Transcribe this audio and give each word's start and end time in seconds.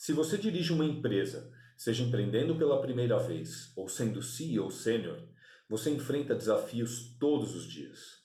Se 0.00 0.12
você 0.12 0.38
dirige 0.38 0.72
uma 0.72 0.84
empresa, 0.84 1.52
seja 1.76 2.04
empreendendo 2.04 2.54
pela 2.54 2.80
primeira 2.80 3.18
vez 3.18 3.72
ou 3.74 3.88
sendo 3.88 4.22
CEO 4.22 4.70
sênior, 4.70 5.20
você 5.68 5.90
enfrenta 5.90 6.36
desafios 6.36 7.16
todos 7.18 7.56
os 7.56 7.64
dias. 7.64 8.22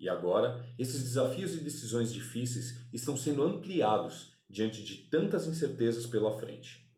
E 0.00 0.08
agora, 0.08 0.64
esses 0.78 1.02
desafios 1.02 1.52
e 1.52 1.58
decisões 1.58 2.10
difíceis 2.10 2.88
estão 2.94 3.14
sendo 3.14 3.42
ampliados 3.42 4.32
diante 4.48 4.82
de 4.82 5.10
tantas 5.10 5.46
incertezas 5.46 6.06
pela 6.06 6.38
frente. 6.38 6.90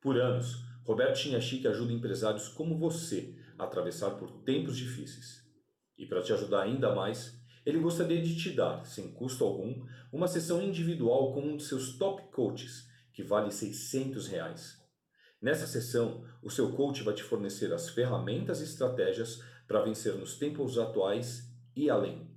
Por 0.00 0.20
anos, 0.20 0.64
Roberto 0.84 1.18
Chinachique 1.18 1.68
ajuda 1.68 1.92
empresários 1.92 2.48
como 2.48 2.76
você 2.76 3.38
a 3.56 3.62
atravessar 3.62 4.10
por 4.16 4.42
tempos 4.42 4.76
difíceis. 4.76 5.44
E 5.96 6.06
para 6.06 6.22
te 6.22 6.32
ajudar 6.32 6.62
ainda 6.62 6.92
mais, 6.92 7.40
ele 7.64 7.78
gostaria 7.78 8.20
de 8.20 8.36
te 8.36 8.50
dar, 8.50 8.84
sem 8.84 9.12
custo 9.12 9.44
algum, 9.44 9.86
uma 10.12 10.26
sessão 10.26 10.60
individual 10.60 11.32
com 11.32 11.42
um 11.42 11.56
de 11.56 11.62
seus 11.62 11.96
top 11.96 12.32
coaches 12.32 12.89
que 13.20 13.26
vale 13.26 13.50
600 13.50 14.28
reais. 14.28 14.80
Nessa 15.42 15.66
sessão, 15.66 16.24
o 16.42 16.50
seu 16.50 16.72
coach 16.72 17.02
vai 17.02 17.12
te 17.12 17.22
fornecer 17.22 17.70
as 17.72 17.90
ferramentas 17.90 18.60
e 18.60 18.64
estratégias 18.64 19.42
para 19.68 19.82
vencer 19.82 20.14
nos 20.14 20.38
tempos 20.38 20.78
atuais 20.78 21.52
e 21.76 21.90
além. 21.90 22.34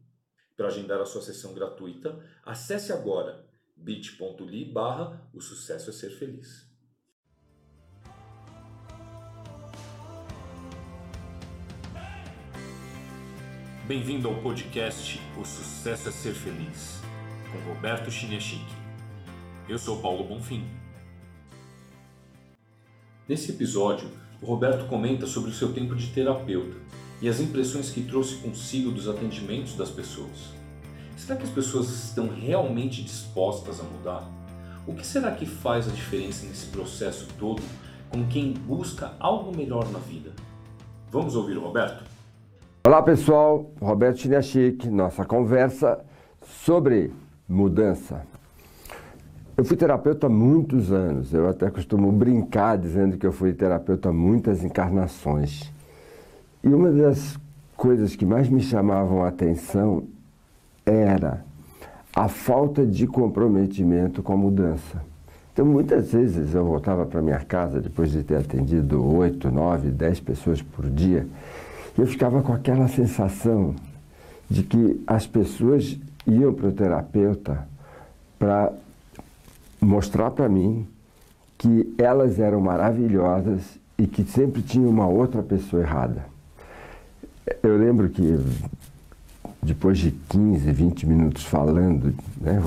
Para 0.57 0.67
agendar 0.67 0.99
a 0.99 1.05
sua 1.05 1.21
sessão 1.21 1.53
gratuita, 1.53 2.21
acesse 2.43 2.91
agora 2.91 3.47
bit.ly 3.77 4.65
barra 4.65 5.29
o 5.33 5.39
sucesso 5.39 5.89
é 5.89 5.93
ser 5.93 6.09
feliz. 6.09 6.69
Bem-vindo 13.87 14.29
ao 14.29 14.41
podcast 14.41 15.19
O 15.37 15.43
Sucesso 15.43 16.07
é 16.07 16.11
Ser 16.11 16.33
Feliz, 16.33 17.01
com 17.51 17.73
Roberto 17.73 18.09
Chiniachique. 18.09 18.82
Eu 19.67 19.77
sou 19.77 19.97
Paulo 20.01 20.25
Bonfim. 20.25 20.65
Nesse 23.27 23.51
episódio, 23.51 24.09
o 24.41 24.45
Roberto 24.45 24.89
comenta 24.89 25.25
sobre 25.25 25.51
o 25.51 25.53
seu 25.53 25.71
tempo 25.71 25.95
de 25.95 26.07
terapeuta 26.07 26.75
e 27.21 27.29
as 27.29 27.39
impressões 27.39 27.89
que 27.89 28.03
trouxe 28.03 28.35
consigo 28.41 28.91
dos 28.91 29.07
atendimentos 29.07 29.77
das 29.77 29.89
pessoas. 29.89 30.51
Será 31.15 31.37
que 31.37 31.43
as 31.43 31.49
pessoas 31.49 31.87
estão 31.89 32.27
realmente 32.27 33.01
dispostas 33.01 33.79
a 33.79 33.83
mudar? 33.83 34.29
O 34.85 34.93
que 34.93 35.07
será 35.07 35.31
que 35.31 35.45
faz 35.45 35.87
a 35.87 35.91
diferença 35.91 36.45
nesse 36.45 36.65
processo 36.65 37.25
todo 37.39 37.61
com 38.09 38.27
quem 38.27 38.51
busca 38.51 39.13
algo 39.17 39.55
melhor 39.55 39.89
na 39.93 39.99
vida? 39.99 40.33
Vamos 41.09 41.37
ouvir 41.37 41.57
o 41.57 41.61
Roberto? 41.61 42.03
Olá 42.85 43.01
pessoal, 43.01 43.71
Roberto 43.81 44.19
Chiniachique, 44.19 44.89
nossa 44.89 45.23
conversa 45.23 46.03
sobre 46.41 47.13
mudança. 47.47 48.32
Eu 49.55 49.63
fui 49.63 49.77
terapeuta 49.77 50.25
há 50.25 50.29
muitos 50.29 50.91
anos, 50.91 51.31
eu 51.31 51.47
até 51.47 51.69
costumo 51.69 52.11
brincar 52.11 52.75
dizendo 52.75 53.17
que 53.17 53.25
eu 53.25 53.31
fui 53.31 53.53
terapeuta 53.53 54.09
há 54.09 54.13
muitas 54.13 54.63
encarnações. 54.63 55.71
E 56.63 56.69
uma 56.69 56.91
das 56.91 57.37
coisas 57.77 58.15
que 58.15 58.25
mais 58.25 58.49
me 58.49 58.61
chamavam 58.61 59.23
a 59.23 59.27
atenção 59.27 60.05
era 60.83 61.45
a 62.15 62.27
falta 62.27 62.83
de 62.83 63.05
comprometimento 63.05 64.23
com 64.23 64.33
a 64.33 64.37
mudança. 64.37 65.03
Então, 65.53 65.65
muitas 65.65 66.11
vezes 66.11 66.55
eu 66.55 66.65
voltava 66.65 67.05
para 67.05 67.21
minha 67.21 67.39
casa 67.39 67.79
depois 67.79 68.11
de 68.11 68.23
ter 68.23 68.37
atendido 68.37 69.05
oito, 69.05 69.51
nove, 69.51 69.91
dez 69.91 70.19
pessoas 70.19 70.63
por 70.63 70.89
dia, 70.89 71.27
e 71.95 72.01
eu 72.01 72.07
ficava 72.07 72.41
com 72.41 72.53
aquela 72.53 72.87
sensação 72.87 73.75
de 74.49 74.63
que 74.63 75.03
as 75.05 75.27
pessoas 75.27 75.95
iam 76.25 76.51
para 76.53 76.69
o 76.69 76.71
terapeuta 76.71 77.67
para 78.39 78.73
mostrar 79.83 80.31
para 80.31 80.49
mim 80.49 80.87
que 81.57 81.93
elas 81.97 82.39
eram 82.39 82.61
maravilhosas 82.61 83.79
e 83.97 84.07
que 84.07 84.23
sempre 84.23 84.61
tinha 84.61 84.87
uma 84.87 85.07
outra 85.07 85.41
pessoa 85.41 85.81
errada. 85.81 86.25
Eu 87.61 87.77
lembro 87.77 88.09
que 88.09 88.39
depois 89.61 89.97
de 89.97 90.11
15, 90.11 90.71
20 90.71 91.05
minutos 91.05 91.43
falando, 91.43 92.13
né, 92.39 92.61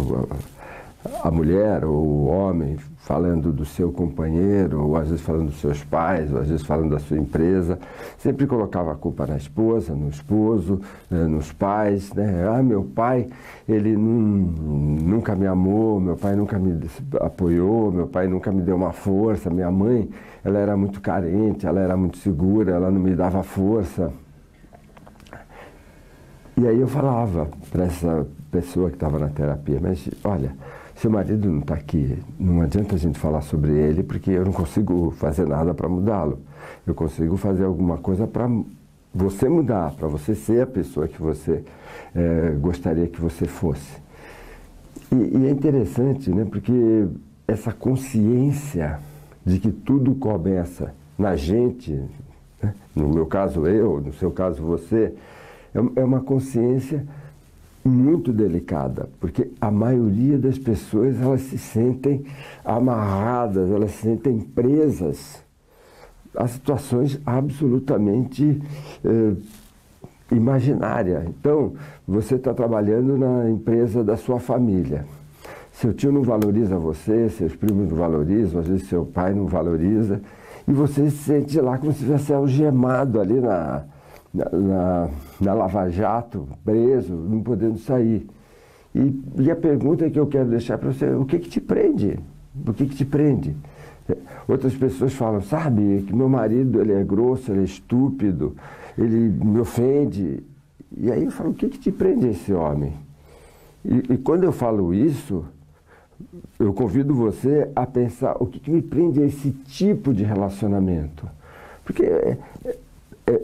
a 1.23 1.31
mulher 1.31 1.85
ou 1.85 1.95
o 1.95 2.27
homem 2.27 2.79
falando 3.07 3.53
do 3.53 3.65
seu 3.65 3.93
companheiro, 3.93 4.85
ou 4.85 4.97
às 4.97 5.09
vezes 5.09 5.25
falando 5.25 5.47
dos 5.47 5.61
seus 5.61 5.85
pais, 5.85 6.33
ou 6.33 6.41
às 6.41 6.49
vezes 6.49 6.67
falando 6.67 6.91
da 6.91 6.99
sua 6.99 7.17
empresa, 7.17 7.79
sempre 8.19 8.49
colocava 8.49 8.91
a 8.91 8.97
culpa 8.97 9.25
na 9.25 9.37
esposa, 9.37 9.95
no 9.95 10.09
esposo, 10.09 10.81
né, 11.09 11.25
nos 11.25 11.53
pais, 11.53 12.13
né? 12.13 12.45
Ah, 12.49 12.61
meu 12.65 12.83
pai, 12.83 13.29
ele 13.69 13.97
nunca 13.97 15.37
me 15.37 15.47
amou, 15.47 16.01
meu 16.01 16.17
pai 16.17 16.35
nunca 16.35 16.59
me 16.59 16.77
apoiou, 17.21 17.93
meu 17.93 18.09
pai 18.09 18.27
nunca 18.27 18.51
me 18.51 18.61
deu 18.61 18.75
uma 18.75 18.93
força, 18.93 19.51
minha 19.51 19.71
mãe, 19.71 20.11
ela 20.45 20.59
era 20.59 20.77
muito 20.77 21.01
carente, 21.01 21.65
ela 21.65 21.79
era 21.79 21.97
muito 21.97 22.19
segura, 22.19 22.73
ela 22.73 22.91
não 22.91 23.01
me 23.01 23.15
dava 23.15 23.41
força. 23.45 24.13
E 26.57 26.67
aí 26.67 26.81
eu 26.81 26.89
falava 26.89 27.49
para 27.71 27.85
essa 27.85 28.27
pessoa 28.51 28.89
que 28.89 28.97
estava 28.97 29.17
na 29.17 29.29
terapia, 29.29 29.79
mas 29.81 30.11
olha, 30.25 30.57
seu 30.97 31.11
marido 31.11 31.51
não 31.51 31.61
está 31.61 31.75
aqui, 31.75 32.19
não 32.39 32.63
adianta 32.63 32.95
a 32.95 32.99
gente 32.99 33.19
falar 33.19 33.43
sobre 33.43 33.73
ele, 33.73 34.03
porque 34.03 34.31
eu 34.31 34.45
não 34.45 34.53
consigo 34.53 35.11
fazer 35.11 35.47
nada 35.47 35.75
para 35.75 35.89
mudá-lo. 35.89 36.41
Eu 36.87 36.95
consigo 36.95 37.37
fazer 37.37 37.65
alguma 37.65 37.99
coisa 37.99 38.27
para 38.27 38.49
você 39.15 39.49
mudar, 39.49 39.93
para 39.93 40.09
você 40.09 40.35
ser 40.35 40.63
a 40.63 40.67
pessoa 40.67 41.07
que 41.07 41.21
você 41.21 41.63
é, 42.15 42.57
gostaria 42.59 43.07
que 43.07 43.21
você 43.21 43.47
fosse. 43.47 44.01
E, 45.13 45.37
e, 45.37 45.47
é 45.47 45.51
interessante, 45.51 46.31
né, 46.31 46.47
porque 46.51 47.07
essa 47.47 47.73
consciência 47.73 48.99
de 49.45 49.59
que 49.59 49.71
tudo 49.71 50.15
começa 50.15 50.95
na 51.19 51.37
gente, 51.37 51.93
né, 52.63 52.75
no 52.95 53.11
meu 53.11 53.27
caso 53.27 53.67
eu, 53.67 54.01
no 54.01 54.15
seu 54.15 54.31
caso 54.31 54.63
você, 54.63 55.13
é, 55.75 56.01
é 56.01 56.05
uma 56.05 56.21
consciência 56.21 57.07
muito 57.87 58.33
delicada, 58.33 59.09
porque 59.21 59.51
a 59.61 59.71
maioria 59.71 60.39
das 60.39 60.59
pessoas 60.59 61.21
elas 61.21 61.43
se 61.43 61.59
sentem 61.59 62.25
amarradas, 62.65 63.71
elas 63.71 63.93
se 63.93 64.03
sentem 64.03 64.41
presas 64.41 65.45
a 66.37 66.47
situações 66.47 67.21
absolutamente 67.25 68.61
eh, 69.05 69.33
imaginárias. 70.31 71.25
Então, 71.27 71.75
você 72.07 72.35
está 72.35 72.53
trabalhando 72.53 73.17
na 73.17 73.49
empresa 73.49 74.05
da 74.05 74.17
sua 74.17 74.39
família. 74.39 75.07
Seu 75.73 75.93
tio 75.93 76.13
não 76.13 76.23
valoriza 76.23 76.79
você, 76.79 77.29
seus 77.31 77.55
primos 77.55 77.89
não 77.91 77.97
valorizam, 77.97 78.61
às 78.61 78.67
vezes 78.67 78.89
seu 78.89 79.05
pai 79.05 79.35
não 79.35 79.47
valoriza, 79.47 80.21
e 80.67 80.73
você 80.73 81.11
se 81.11 81.19
sente 81.19 81.61
lá 81.61 81.79
como 81.79 81.93
se 81.93 81.99
estivesse 81.99 82.33
algemado 82.33 83.21
ali 83.21 83.41
na, 83.41 83.85
na, 84.37 85.09
na 85.41 85.55
Lava 85.55 85.89
Jato, 85.89 86.49
preso, 86.65 87.15
não 87.15 87.43
podendo 87.43 87.79
sair. 87.79 88.27
E, 88.95 89.23
e, 89.39 89.51
a 89.51 89.57
pergunta 89.57 90.09
que 90.09 90.19
eu 90.19 90.27
quero 90.27 90.49
deixar 90.49 90.79
para 90.79 90.93
você, 90.93 91.09
o 91.11 91.25
que 91.25 91.39
que 91.39 91.49
te 91.49 91.61
prende? 91.61 92.19
O 92.67 92.73
que 92.73 92.87
que 92.87 92.97
te 92.97 93.05
prende? 93.05 93.55
Outras 94.49 94.75
pessoas 94.75 95.13
falam, 95.13 95.43
sabe, 95.43 96.05
que 96.07 96.15
meu 96.15 96.29
marido 96.29 96.81
ele 96.81 96.93
é 96.93 97.03
grosso, 97.03 97.51
ele 97.51 97.63
é 97.63 97.65
estúpido, 97.65 98.55
ele 98.97 99.17
me 99.17 99.61
ofende. 99.61 100.43
E 100.97 101.11
aí 101.11 101.25
eu 101.25 101.31
falo, 101.31 101.51
o 101.51 101.55
que 101.55 101.69
que 101.69 101.79
te 101.79 101.91
prende 101.91 102.29
esse 102.29 102.53
homem? 102.53 102.95
E, 103.85 104.15
e 104.15 104.19
quando 104.19 104.45
eu 104.45 104.53
falo 104.53 104.95
isso, 104.95 105.45
eu 106.59 106.73
convido 106.73 107.15
você 107.15 107.71
a 107.75 107.87
pensar 107.87 108.37
o 108.41 108.47
que, 108.47 108.61
que 108.61 108.71
me 108.71 108.81
prende 108.81 109.23
a 109.23 109.27
esse 109.27 109.51
tipo 109.51 110.15
de 110.15 110.25
relacionamento. 110.25 111.29
Porque 111.85 112.05
é, 112.05 112.39
é, 112.65 112.79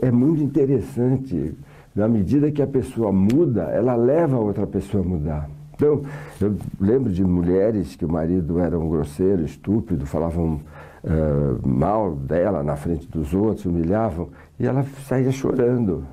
é 0.01 0.11
muito 0.11 0.41
interessante. 0.41 1.55
Na 1.95 2.07
medida 2.07 2.51
que 2.51 2.61
a 2.61 2.67
pessoa 2.67 3.11
muda, 3.11 3.63
ela 3.63 3.95
leva 3.95 4.37
a 4.37 4.39
outra 4.39 4.65
pessoa 4.65 5.03
a 5.03 5.07
mudar. 5.07 5.49
Então, 5.75 6.01
eu 6.39 6.55
lembro 6.79 7.11
de 7.11 7.23
mulheres 7.23 7.95
que 7.95 8.05
o 8.05 8.11
marido 8.11 8.59
era 8.59 8.77
um 8.79 8.89
grosseiro, 8.89 9.43
estúpido, 9.43 10.05
falavam 10.05 10.61
uh, 11.03 11.67
mal 11.67 12.15
dela 12.15 12.63
na 12.63 12.75
frente 12.75 13.07
dos 13.07 13.33
outros, 13.33 13.65
humilhavam, 13.65 14.29
e 14.59 14.65
ela 14.65 14.83
saía 15.07 15.31
chorando. 15.31 16.05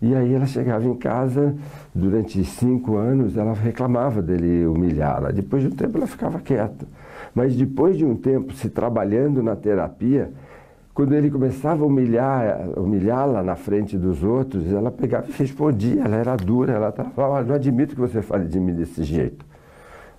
E 0.00 0.14
aí 0.14 0.34
ela 0.34 0.46
chegava 0.46 0.84
em 0.84 0.94
casa, 0.94 1.54
durante 1.94 2.42
cinco 2.44 2.96
anos, 2.96 3.36
ela 3.36 3.52
reclamava 3.52 4.20
dele 4.20 4.66
humilhá-la. 4.66 5.30
Depois 5.30 5.62
de 5.62 5.68
um 5.68 5.72
tempo 5.72 5.96
ela 5.96 6.06
ficava 6.06 6.40
quieta. 6.40 6.86
Mas 7.34 7.54
depois 7.54 7.96
de 7.96 8.04
um 8.04 8.16
tempo, 8.16 8.52
se 8.52 8.68
trabalhando 8.68 9.42
na 9.42 9.54
terapia, 9.56 10.30
quando 10.94 11.14
ele 11.14 11.30
começava 11.30 11.84
a 11.84 11.86
humilhar, 11.86 12.68
humilhá-la 12.76 13.42
na 13.42 13.56
frente 13.56 13.96
dos 13.96 14.22
outros, 14.22 14.70
ela 14.70 14.90
pegava 14.90 15.26
e 15.28 15.32
respondia, 15.32 16.02
ela 16.02 16.16
era 16.16 16.36
dura, 16.36 16.74
ela 16.74 16.92
falava, 16.92 17.42
não 17.42 17.54
admito 17.54 17.94
que 17.94 18.00
você 18.00 18.20
fale 18.20 18.46
de 18.46 18.60
mim 18.60 18.74
desse 18.74 19.02
jeito. 19.02 19.44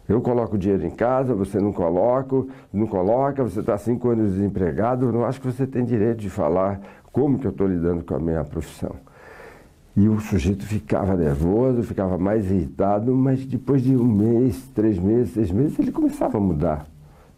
Eu 0.09 0.19
coloco 0.19 0.57
dinheiro 0.57 0.85
em 0.85 0.89
casa, 0.89 1.33
você 1.35 1.59
não 1.59 1.71
coloca, 1.71 2.43
não 2.73 2.87
coloca, 2.87 3.43
você 3.43 3.59
está 3.59 3.77
cinco 3.77 4.09
anos 4.09 4.33
desempregado, 4.33 5.11
não 5.11 5.25
acho 5.25 5.39
que 5.39 5.45
você 5.45 5.67
tem 5.67 5.85
direito 5.85 6.17
de 6.17 6.29
falar 6.29 6.81
como 7.11 7.37
que 7.37 7.45
eu 7.45 7.51
estou 7.51 7.67
lidando 7.67 8.03
com 8.03 8.15
a 8.15 8.19
minha 8.19 8.43
profissão. 8.43 8.95
E 9.95 10.09
o 10.09 10.19
sujeito 10.19 10.65
ficava 10.65 11.15
nervoso, 11.15 11.83
ficava 11.83 12.17
mais 12.17 12.49
irritado, 12.49 13.13
mas 13.13 13.45
depois 13.45 13.83
de 13.83 13.95
um 13.95 14.03
mês, 14.03 14.67
três 14.73 14.97
meses, 14.97 15.33
seis 15.33 15.51
meses, 15.51 15.77
ele 15.77 15.91
começava 15.91 16.37
a 16.39 16.41
mudar. 16.41 16.87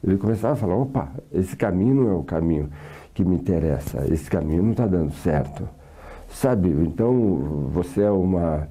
Ele 0.01 0.17
começava 0.17 0.53
a 0.53 0.55
falar: 0.55 0.75
opa, 0.75 1.09
esse 1.33 1.55
caminho 1.57 1.95
não 1.95 2.09
é 2.09 2.13
o 2.13 2.23
caminho 2.23 2.69
que 3.15 3.23
me 3.23 3.35
interessa, 3.35 4.05
esse 4.13 4.29
caminho 4.29 4.61
não 4.61 4.71
está 4.71 4.85
dando 4.85 5.13
certo. 5.13 5.67
Sabe? 6.29 6.69
Então 6.69 7.69
você 7.71 8.01
é 8.01 8.11
uma, 8.11 8.67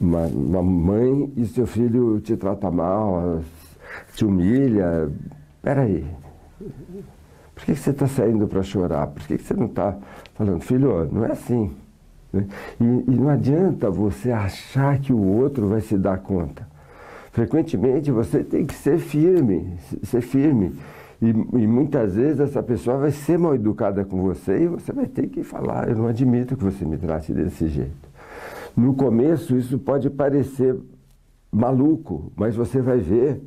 uma, 0.00 0.26
uma 0.26 0.62
mãe 0.62 1.32
e 1.36 1.44
seu 1.44 1.66
filho 1.66 2.20
te 2.20 2.36
trata 2.36 2.70
mal, 2.70 3.40
te 4.14 4.24
humilha. 4.24 5.10
Peraí, 5.60 6.06
por 7.52 7.64
que 7.64 7.74
você 7.74 7.90
está 7.90 8.06
saindo 8.06 8.46
para 8.46 8.62
chorar? 8.62 9.08
Por 9.08 9.26
que 9.26 9.38
você 9.38 9.54
não 9.54 9.66
está 9.66 9.96
falando, 10.34 10.62
filho, 10.62 11.08
não 11.10 11.24
é 11.24 11.32
assim? 11.32 11.72
Né? 12.32 12.46
E, 12.80 12.84
e 12.84 13.16
não 13.16 13.28
adianta 13.28 13.90
você 13.90 14.30
achar 14.30 15.00
que 15.00 15.12
o 15.12 15.20
outro 15.20 15.66
vai 15.66 15.80
se 15.80 15.98
dar 15.98 16.18
conta. 16.18 16.64
Frequentemente 17.32 18.12
você 18.12 18.44
tem 18.44 18.64
que 18.64 18.74
ser 18.74 18.98
firme, 18.98 19.76
ser 20.04 20.20
firme. 20.20 20.76
E, 21.22 21.28
e, 21.28 21.66
muitas 21.66 22.16
vezes 22.16 22.40
essa 22.40 22.62
pessoa 22.62 22.98
vai 22.98 23.10
ser 23.10 23.38
mal 23.38 23.54
educada 23.54 24.04
com 24.04 24.20
você 24.22 24.64
e 24.64 24.68
você 24.68 24.92
vai 24.92 25.06
ter 25.06 25.28
que 25.28 25.42
falar: 25.42 25.88
Eu 25.88 25.96
não 25.96 26.06
admito 26.08 26.56
que 26.56 26.64
você 26.64 26.84
me 26.84 26.96
trate 26.96 27.32
desse 27.32 27.68
jeito. 27.68 28.08
No 28.76 28.94
começo, 28.94 29.56
isso 29.56 29.78
pode 29.78 30.10
parecer 30.10 30.76
maluco, 31.50 32.32
mas 32.36 32.56
você 32.56 32.80
vai 32.80 32.98
ver 32.98 33.40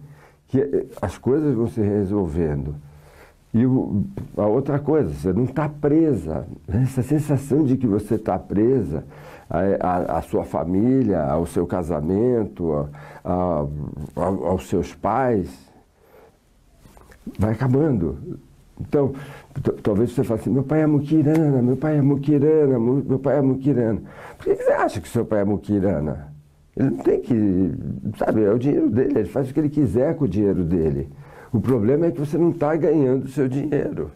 que 0.48 0.62
eh, 0.62 0.86
as 1.02 1.18
coisas 1.18 1.54
vão 1.54 1.68
se 1.68 1.81
resolvendo. 1.81 2.75
E 3.54 3.66
o, 3.66 4.04
a 4.38 4.46
outra 4.46 4.80
coisa, 4.80 5.10
você 5.13 5.34
não 5.34 5.44
está 5.44 5.68
presa. 5.68 6.46
Essa 6.68 7.02
sensação 7.02 7.63
de 7.63 7.75
que 7.78 7.88
você 7.88 8.16
está 8.16 8.38
presa 8.38 9.04
à, 9.50 10.22
sua 10.22 10.44
família, 10.44 11.24
ao 11.24 11.46
seu 11.46 11.66
casamento, 11.66 12.90
aos 14.16 14.68
seus 14.68 14.94
pais, 14.94 15.67
vai 17.38 17.51
acabando. 17.51 18.39
Então, 18.79 19.13
talvez 19.81 20.12
você 20.12 20.24
fale 20.24 20.39
assim, 20.39 20.51
meu 20.51 20.63
pai 20.63 20.81
é 20.81 20.88
muquirana, 20.88 21.62
meu 21.62 21.75
pai 21.75 21.97
é 21.97 22.01
muquirana, 22.01 22.79
meu 22.79 23.19
pai 23.19 23.38
é 23.38 23.41
muquirana. 23.41 24.01
Por 24.38 24.45
que 24.45 24.56
você 24.56 24.71
acha 24.71 25.01
que 25.01 25.07
seu 25.07 25.25
pai 25.25 25.41
é 25.41 25.45
muquirana? 25.45 26.31
Ele 26.75 26.91
não 26.91 26.97
tem 26.97 27.19
que, 27.19 27.71
sabe, 28.18 28.44
é 28.44 28.51
o 28.51 28.59
dinheiro 28.59 28.89
dele, 28.89 29.19
ele 29.19 29.29
faz 29.29 29.50
o 29.50 29.53
que 29.53 29.59
ele 29.59 29.69
quiser 29.69 30.15
com 30.15 30.25
o 30.25 30.27
dinheiro 30.27 30.63
dele. 30.63 31.09
O 31.51 31.59
problema 31.59 32.06
é 32.06 32.12
que 32.12 32.19
você 32.19 32.38
não 32.38 32.51
está 32.51 32.75
ganhando 32.75 33.25
o 33.25 33.29
seu 33.29 33.47
dinheiro. 33.47 34.12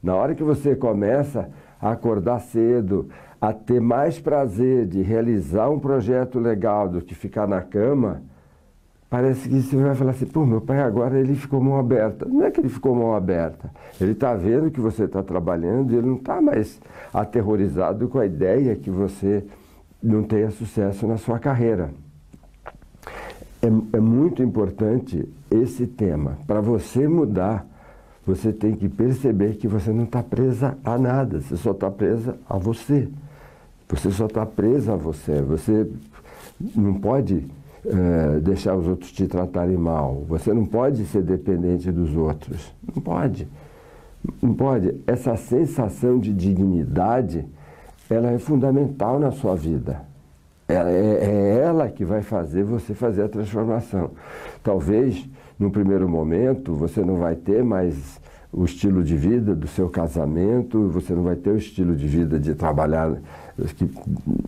Na 0.00 0.14
hora 0.14 0.34
que 0.34 0.44
você 0.44 0.76
começa 0.76 1.48
a 1.80 1.90
acordar 1.90 2.38
cedo, 2.40 3.08
a 3.40 3.52
ter 3.52 3.80
mais 3.80 4.20
prazer 4.20 4.86
de 4.86 5.02
realizar 5.02 5.70
um 5.70 5.78
projeto 5.80 6.38
legal 6.38 6.88
do 6.88 7.00
que 7.00 7.16
ficar 7.16 7.48
na 7.48 7.62
cama, 7.62 8.22
parece 9.08 9.48
que 9.48 9.60
você 9.60 9.76
vai 9.76 9.94
falar 9.94 10.10
assim, 10.10 10.26
pô, 10.26 10.44
meu 10.44 10.60
pai 10.60 10.80
agora 10.80 11.18
ele 11.18 11.34
ficou 11.34 11.60
mão 11.60 11.78
aberta. 11.78 12.26
Não 12.26 12.44
é 12.44 12.50
que 12.50 12.60
ele 12.60 12.68
ficou 12.68 12.94
mão 12.94 13.14
aberta. 13.14 13.70
Ele 14.00 14.12
está 14.12 14.34
vendo 14.34 14.70
que 14.70 14.80
você 14.80 15.04
está 15.04 15.22
trabalhando 15.22 15.92
e 15.92 15.96
ele 15.96 16.06
não 16.06 16.16
está 16.16 16.40
mais 16.40 16.80
aterrorizado 17.12 18.08
com 18.08 18.18
a 18.18 18.26
ideia 18.26 18.76
que 18.76 18.90
você 18.90 19.44
não 20.02 20.22
tenha 20.22 20.50
sucesso 20.50 21.06
na 21.06 21.16
sua 21.16 21.38
carreira. 21.38 21.90
É, 23.62 23.66
é 23.96 24.00
muito 24.00 24.42
importante 24.42 25.28
esse 25.50 25.86
tema. 25.86 26.38
Para 26.46 26.60
você 26.60 27.08
mudar, 27.08 27.66
você 28.26 28.52
tem 28.52 28.76
que 28.76 28.88
perceber 28.88 29.56
que 29.56 29.66
você 29.66 29.90
não 29.90 30.04
está 30.04 30.22
presa 30.22 30.76
a 30.84 30.98
nada, 30.98 31.40
você 31.40 31.56
só 31.56 31.70
está 31.70 31.90
presa 31.90 32.36
a 32.48 32.58
você. 32.58 33.08
Você 33.88 34.10
só 34.10 34.26
está 34.26 34.44
presa 34.44 34.92
a 34.92 34.96
você. 34.96 35.40
Você 35.40 35.90
não 36.76 36.94
pode 36.94 37.48
é, 37.86 38.40
deixar 38.40 38.76
os 38.76 38.86
outros 38.86 39.12
te 39.12 39.26
tratarem 39.26 39.76
mal. 39.76 40.24
Você 40.28 40.52
não 40.52 40.64
pode 40.64 41.04
ser 41.06 41.22
dependente 41.22 41.90
dos 41.90 42.16
outros. 42.16 42.72
Não 42.94 43.02
pode. 43.02 43.48
Não 44.42 44.54
pode. 44.54 44.94
Essa 45.06 45.36
sensação 45.36 46.18
de 46.18 46.32
dignidade, 46.32 47.46
ela 48.10 48.30
é 48.30 48.38
fundamental 48.38 49.18
na 49.18 49.30
sua 49.30 49.54
vida. 49.54 50.02
É, 50.68 50.74
é, 50.74 51.24
é 51.24 51.58
ela 51.60 51.88
que 51.88 52.04
vai 52.04 52.20
fazer 52.20 52.62
você 52.62 52.94
fazer 52.94 53.22
a 53.22 53.28
transformação. 53.28 54.10
Talvez, 54.62 55.26
no 55.58 55.70
primeiro 55.70 56.08
momento, 56.08 56.74
você 56.74 57.02
não 57.02 57.16
vai 57.16 57.34
ter 57.34 57.64
mais 57.64 58.20
o 58.52 58.64
estilo 58.64 59.02
de 59.02 59.16
vida 59.16 59.54
do 59.54 59.66
seu 59.66 59.88
casamento, 59.88 60.88
você 60.88 61.12
não 61.12 61.22
vai 61.22 61.36
ter 61.36 61.50
o 61.50 61.56
estilo 61.56 61.94
de 61.94 62.06
vida 62.06 62.40
de 62.40 62.54
trabalhar 62.54 63.18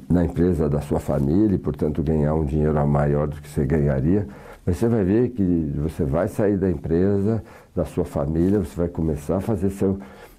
na 0.09 0.25
empresa 0.25 0.69
da 0.69 0.81
sua 0.81 0.99
família 0.99 1.55
e, 1.55 1.59
portanto, 1.59 2.03
ganhar 2.03 2.35
um 2.35 2.45
dinheiro 2.45 2.87
maior 2.87 3.29
do 3.29 3.37
que 3.41 3.49
você 3.49 3.65
ganharia. 3.65 4.27
Mas 4.65 4.77
você 4.77 4.89
vai 4.89 5.05
ver 5.05 5.31
que 5.31 5.73
você 5.77 6.05
vai 6.05 6.29
sair 6.29 6.57
da 6.57 6.71
empresa, 6.71 7.43
da 7.75 7.85
sua 7.85 8.05
família, 8.05 8.59
você 8.59 8.75
vai 8.75 8.89
começar 8.89 9.37
a 9.37 9.41
fazer 9.41 9.71
seu 9.71 9.99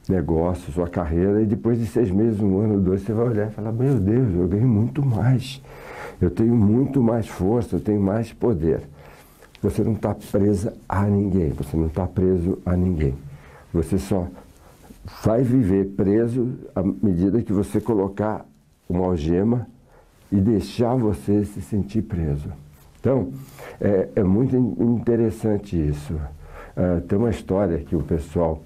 negócio, 0.09 0.71
sua 0.71 0.87
carreira, 0.87 1.41
e 1.41 1.45
depois 1.45 1.79
de 1.79 1.85
seis 1.85 2.09
meses, 2.09 2.39
um 2.39 2.59
ano, 2.59 2.79
dois, 2.79 3.01
você 3.01 3.13
vai 3.13 3.27
olhar 3.27 3.47
e 3.47 3.51
falar: 3.51 3.71
Meu 3.71 3.95
Deus, 3.95 4.33
eu 4.35 4.47
ganhei 4.47 4.65
muito 4.65 5.05
mais, 5.05 5.61
eu 6.19 6.29
tenho 6.29 6.55
muito 6.55 7.01
mais 7.01 7.27
força, 7.27 7.75
eu 7.75 7.79
tenho 7.79 8.01
mais 8.01 8.33
poder. 8.33 8.81
Você 9.61 9.83
não 9.83 9.93
está 9.93 10.15
presa 10.15 10.73
a 10.89 11.03
ninguém, 11.05 11.49
você 11.51 11.77
não 11.77 11.85
está 11.85 12.07
preso 12.07 12.57
a 12.65 12.75
ninguém. 12.75 13.13
Você 13.73 13.97
só 13.97 14.27
vai 15.23 15.41
viver 15.41 15.85
preso 15.95 16.53
à 16.75 16.83
medida 16.83 17.41
que 17.41 17.53
você 17.53 17.79
colocar 17.79 18.45
uma 18.88 19.06
algema 19.06 19.68
e 20.31 20.38
deixar 20.38 20.95
você 20.95 21.44
se 21.45 21.62
sentir 21.62 22.03
preso. 22.03 22.50
Então, 23.00 23.31
é, 23.79 24.09
é 24.15 24.23
muito 24.23 24.56
interessante 24.56 25.75
isso. 25.75 26.13
Uh, 26.13 27.01
tem 27.01 27.18
uma 27.18 27.29
história 27.29 27.79
que 27.79 27.95
o 27.95 28.03
pessoal 28.03 28.62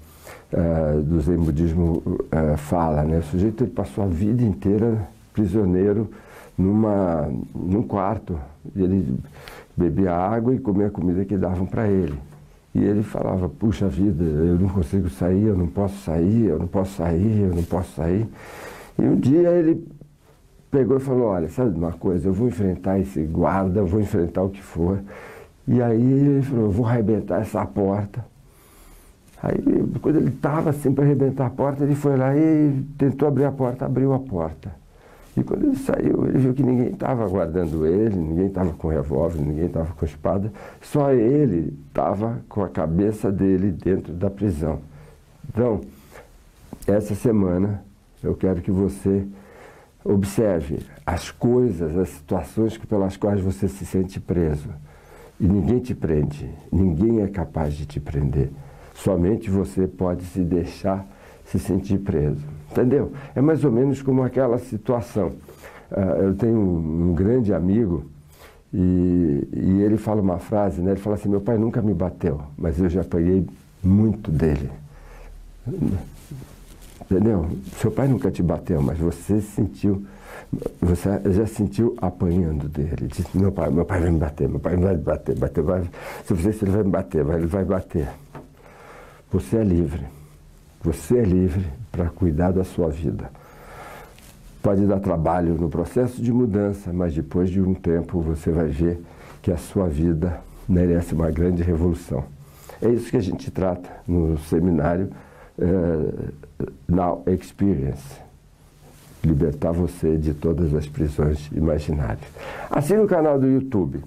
uh, 0.52 1.02
do 1.02 1.20
Zen 1.20 1.38
Budismo 1.38 2.02
uh, 2.06 2.56
fala, 2.56 3.02
né? 3.02 3.18
O 3.18 3.22
sujeito 3.22 3.64
ele 3.64 3.70
passou 3.70 4.04
a 4.04 4.06
vida 4.06 4.42
inteira 4.42 5.08
prisioneiro 5.32 6.10
numa, 6.56 7.28
num 7.54 7.82
quarto. 7.82 8.38
Ele 8.74 9.18
bebia 9.76 10.12
água 10.12 10.54
e 10.54 10.58
comia 10.58 10.86
a 10.86 10.90
comida 10.90 11.24
que 11.24 11.36
davam 11.36 11.66
para 11.66 11.88
ele. 11.88 12.18
E 12.76 12.84
ele 12.84 13.02
falava, 13.02 13.48
puxa 13.48 13.88
vida, 13.88 14.22
eu 14.22 14.58
não 14.58 14.68
consigo 14.68 15.08
sair, 15.08 15.44
eu 15.44 15.56
não 15.56 15.66
posso 15.66 15.96
sair, 16.04 16.44
eu 16.44 16.58
não 16.58 16.66
posso 16.66 16.96
sair, 16.96 17.40
eu 17.40 17.54
não 17.54 17.62
posso 17.62 17.94
sair. 17.94 18.28
E 18.98 19.02
um 19.02 19.16
dia 19.16 19.48
ele 19.48 19.88
pegou 20.70 20.98
e 20.98 21.00
falou, 21.00 21.28
olha, 21.28 21.48
sabe 21.48 21.70
de 21.70 21.78
uma 21.78 21.92
coisa, 21.92 22.28
eu 22.28 22.34
vou 22.34 22.48
enfrentar 22.48 22.98
esse 22.98 23.22
guarda, 23.22 23.80
eu 23.80 23.86
vou 23.86 23.98
enfrentar 23.98 24.42
o 24.42 24.50
que 24.50 24.62
for. 24.62 25.00
E 25.66 25.80
aí 25.80 26.02
ele 26.02 26.42
falou, 26.42 26.66
eu 26.66 26.70
vou 26.70 26.84
arrebentar 26.84 27.40
essa 27.40 27.64
porta. 27.64 28.22
Aí, 29.42 29.56
quando 30.02 30.16
ele 30.16 30.28
estava 30.28 30.68
assim 30.68 30.92
para 30.92 31.04
arrebentar 31.04 31.46
a 31.46 31.50
porta, 31.50 31.82
ele 31.82 31.94
foi 31.94 32.14
lá 32.14 32.36
e 32.36 32.84
tentou 32.98 33.26
abrir 33.26 33.44
a 33.44 33.52
porta, 33.52 33.86
abriu 33.86 34.12
a 34.12 34.18
porta. 34.18 34.70
E 35.36 35.44
quando 35.44 35.64
ele 35.64 35.76
saiu, 35.76 36.26
ele 36.26 36.38
viu 36.38 36.54
que 36.54 36.62
ninguém 36.62 36.88
estava 36.88 37.24
aguardando 37.24 37.86
ele, 37.86 38.16
ninguém 38.16 38.46
estava 38.46 38.72
com 38.72 38.88
revólver, 38.88 39.40
ninguém 39.40 39.66
estava 39.66 39.92
com 39.92 40.04
espada, 40.04 40.50
só 40.80 41.12
ele 41.12 41.78
estava 41.88 42.40
com 42.48 42.62
a 42.62 42.68
cabeça 42.68 43.30
dele 43.30 43.70
dentro 43.70 44.14
da 44.14 44.30
prisão. 44.30 44.80
Então, 45.48 45.82
essa 46.86 47.14
semana 47.14 47.84
eu 48.22 48.34
quero 48.34 48.62
que 48.62 48.70
você 48.70 49.26
observe 50.02 50.78
as 51.04 51.30
coisas, 51.30 51.96
as 51.98 52.08
situações 52.08 52.78
pelas 52.78 53.16
quais 53.16 53.40
você 53.40 53.68
se 53.68 53.84
sente 53.84 54.18
preso. 54.18 54.70
E 55.38 55.46
ninguém 55.46 55.80
te 55.80 55.94
prende, 55.94 56.50
ninguém 56.72 57.20
é 57.20 57.28
capaz 57.28 57.74
de 57.74 57.84
te 57.84 58.00
prender. 58.00 58.50
Somente 58.94 59.50
você 59.50 59.86
pode 59.86 60.24
se 60.24 60.40
deixar 60.40 61.06
se 61.44 61.58
sentir 61.58 61.98
preso. 61.98 62.55
Entendeu? 62.70 63.12
É 63.34 63.40
mais 63.40 63.64
ou 63.64 63.72
menos 63.72 64.02
como 64.02 64.22
aquela 64.22 64.58
situação. 64.58 65.32
Uh, 65.90 66.22
eu 66.22 66.34
tenho 66.34 66.58
um, 66.58 67.14
grande 67.14 67.54
amigo 67.54 68.04
e, 68.74 69.48
e, 69.52 69.82
ele 69.82 69.96
fala 69.96 70.20
uma 70.20 70.38
frase, 70.38 70.80
né? 70.80 70.92
Ele 70.92 71.00
fala 71.00 71.14
assim, 71.14 71.28
meu 71.28 71.40
pai 71.40 71.56
nunca 71.56 71.80
me 71.80 71.94
bateu, 71.94 72.40
mas 72.58 72.78
eu 72.78 72.88
já 72.88 73.02
apanhei 73.02 73.46
muito 73.82 74.30
dele. 74.30 74.68
Entendeu? 77.02 77.46
Seu 77.80 77.90
pai 77.90 78.08
nunca 78.08 78.30
te 78.30 78.42
bateu, 78.42 78.82
mas 78.82 78.98
você 78.98 79.40
sentiu, 79.40 80.04
você 80.80 81.20
já 81.32 81.46
sentiu 81.46 81.96
apanhando 81.98 82.68
dele. 82.68 83.06
Disse, 83.06 83.38
meu 83.38 83.52
pai, 83.52 83.70
meu 83.70 83.84
pai 83.84 84.00
vai 84.00 84.10
me 84.10 84.18
bater, 84.18 84.48
meu 84.48 84.58
pai 84.58 84.76
vai 84.76 84.96
me 84.96 85.02
bater, 85.02 85.38
bater, 85.38 85.62
vai. 85.62 85.82
Se 86.24 86.34
isso, 86.34 86.64
ele 86.64 86.72
vai 86.72 86.82
me 86.82 86.90
bater, 86.90 87.22
vai, 87.22 87.36
ele 87.36 87.46
vai 87.46 87.64
bater. 87.64 88.08
Você 89.30 89.56
é 89.56 89.62
livre. 89.62 90.15
Você 90.82 91.18
é 91.18 91.22
livre 91.22 91.66
para 91.90 92.06
cuidar 92.06 92.52
da 92.52 92.64
sua 92.64 92.88
vida. 92.88 93.30
Pode 94.62 94.84
dar 94.86 95.00
trabalho 95.00 95.54
no 95.54 95.68
processo 95.68 96.20
de 96.20 96.32
mudança, 96.32 96.92
mas 96.92 97.14
depois 97.14 97.50
de 97.50 97.60
um 97.60 97.74
tempo 97.74 98.20
você 98.20 98.50
vai 98.50 98.66
ver 98.66 99.00
que 99.40 99.52
a 99.52 99.56
sua 99.56 99.88
vida 99.88 100.40
merece 100.68 101.14
uma 101.14 101.30
grande 101.30 101.62
revolução. 101.62 102.24
É 102.82 102.88
isso 102.88 103.10
que 103.10 103.16
a 103.16 103.22
gente 103.22 103.50
trata 103.50 103.88
no 104.06 104.38
seminário 104.38 105.10
uh, 105.58 106.32
Now 106.88 107.22
Experience. 107.26 108.20
Libertar 109.24 109.72
você 109.72 110.16
de 110.16 110.34
todas 110.34 110.74
as 110.74 110.86
prisões 110.86 111.48
imaginárias. 111.52 112.26
Assine 112.70 113.02
o 113.02 113.06
canal 113.06 113.38
do 113.38 113.46
YouTube. 113.46 114.02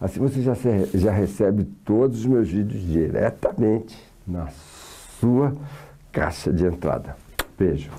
Assim 0.00 0.20
você 0.20 0.42
já, 0.42 0.54
já 0.94 1.10
recebe 1.10 1.64
todos 1.84 2.20
os 2.20 2.26
meus 2.26 2.50
vídeos 2.50 2.82
diretamente 2.82 3.98
na 4.26 4.48
sua 5.18 5.54
caixa 6.16 6.50
de 6.50 6.64
entrada. 6.64 7.14
Beijo. 7.58 7.90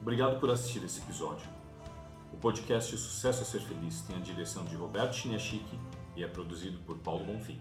Obrigado 0.00 0.38
por 0.38 0.48
assistir 0.50 0.84
esse 0.84 1.00
episódio. 1.00 1.48
O 2.32 2.36
podcast 2.36 2.96
Sucesso 2.96 3.42
é 3.42 3.44
Ser 3.44 3.60
Feliz 3.62 4.02
tem 4.02 4.14
a 4.14 4.20
direção 4.20 4.64
de 4.64 4.76
Roberto 4.76 5.16
Chiniachique 5.16 5.76
e 6.16 6.22
é 6.22 6.28
produzido 6.28 6.78
por 6.86 6.96
Paulo 6.98 7.24
Bonfim. 7.24 7.60